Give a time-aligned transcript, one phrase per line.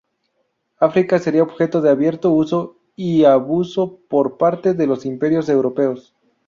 [0.79, 6.15] África sería objeto de abierto uso y abuso por parte de los imperios europeos.